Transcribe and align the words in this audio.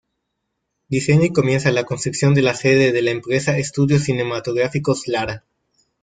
Diseña 0.87 1.25
y 1.27 1.31
comienza 1.31 1.69
la 1.71 1.83
construcción 1.83 2.33
de 2.33 2.41
la 2.41 2.55
sede 2.55 2.91
de 2.91 3.03
la 3.03 3.11
empresa 3.11 3.59
Estudios 3.59 4.01
Cinematográficos 4.05 5.07
Lara. 5.07 5.43